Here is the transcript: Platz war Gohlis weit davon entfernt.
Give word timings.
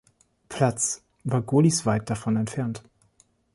Platz 0.49 1.03
war 1.25 1.43
Gohlis 1.43 1.85
weit 1.85 2.09
davon 2.09 2.35
entfernt. 2.35 2.81